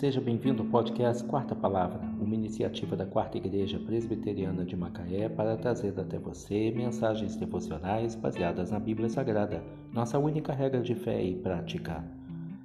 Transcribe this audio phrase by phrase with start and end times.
[0.00, 5.58] Seja bem-vindo ao podcast Quarta Palavra, uma iniciativa da Quarta Igreja Presbiteriana de Macaé para
[5.58, 11.34] trazer até você mensagens devocionais baseadas na Bíblia Sagrada, nossa única regra de fé e
[11.34, 12.02] prática.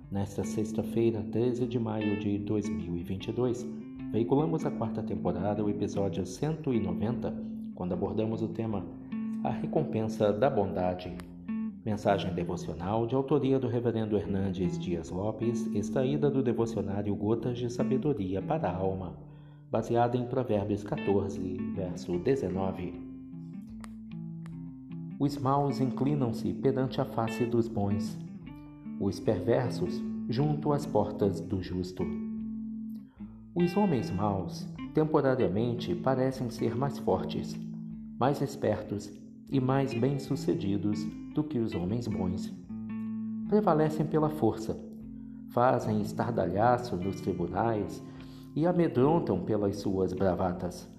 [0.10, 3.68] Nesta sexta-feira, 13 de maio de 2022,
[4.14, 7.36] veiculamos a quarta temporada, o episódio 190,
[7.76, 8.86] quando abordamos o tema
[9.44, 11.14] A Recompensa da Bondade.
[11.86, 18.42] Mensagem devocional de autoria do Reverendo Hernandes Dias Lopes, extraída do devocionário Gotas de Sabedoria
[18.42, 19.16] para a Alma,
[19.70, 21.40] baseada em Provérbios 14,
[21.76, 22.92] verso 19.
[25.20, 28.18] Os maus inclinam-se perante a face dos bons,
[29.00, 32.04] os perversos junto às portas do justo.
[33.54, 37.56] Os homens maus, temporariamente, parecem ser mais fortes,
[38.18, 39.14] mais espertos
[39.50, 42.54] e mais bem-sucedidos do que os homens bons.
[43.48, 44.78] Prevalecem pela força,
[45.50, 48.04] fazem estardalhaço nos tribunais
[48.56, 50.90] e amedrontam pelas suas bravatas.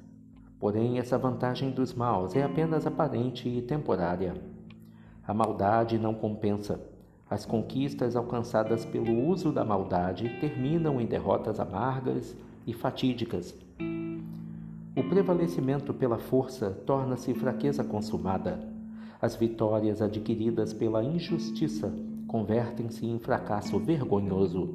[0.59, 4.35] Porém, essa vantagem dos maus é apenas aparente e temporária.
[5.27, 6.81] A maldade não compensa.
[7.29, 13.55] As conquistas alcançadas pelo uso da maldade terminam em derrotas amargas e fatídicas
[14.97, 18.59] o prevalecimento pela força torna-se fraqueza consumada.
[19.21, 21.93] As vitórias adquiridas pela injustiça
[22.27, 24.75] convertem-se em fracasso vergonhoso.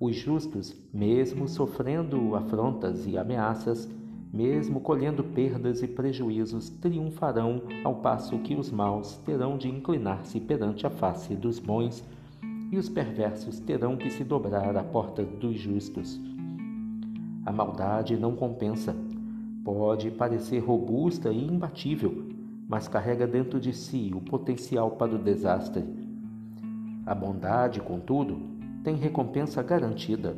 [0.00, 3.90] Os justos, mesmo sofrendo afrontas e ameaças,
[4.32, 10.86] mesmo colhendo perdas e prejuízos, triunfarão, ao passo que os maus terão de inclinar-se perante
[10.86, 12.02] a face dos bons
[12.70, 16.18] e os perversos terão que se dobrar à porta dos justos.
[17.44, 18.96] A maldade não compensa,
[19.64, 22.26] Pode parecer robusta e imbatível,
[22.68, 25.84] mas carrega dentro de si o potencial para o desastre.
[27.06, 28.40] A bondade, contudo,
[28.82, 30.36] tem recompensa garantida.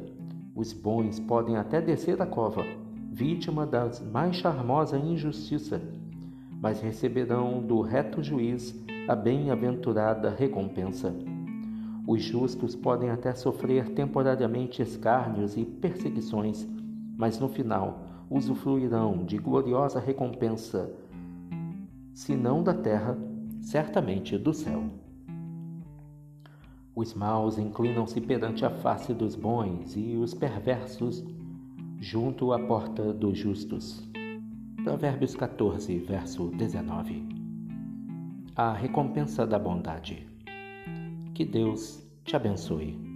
[0.55, 2.63] Os bons podem até descer da cova,
[3.11, 5.81] vítima da mais charmosa injustiça,
[6.61, 11.15] mas receberão do reto juiz a bem-aventurada recompensa.
[12.07, 16.69] Os justos podem até sofrer temporariamente escárnios e perseguições,
[17.17, 20.91] mas no final usufruirão de gloriosa recompensa,
[22.13, 23.19] se não da terra,
[23.61, 24.85] certamente do céu.
[26.95, 31.25] Os maus inclinam-se perante a face dos bons e os perversos
[31.99, 34.09] junto à porta dos justos.
[34.85, 37.27] Provérbios 14, verso 19.
[38.55, 40.29] A recompensa da bondade.
[41.35, 43.14] Que Deus te abençoe.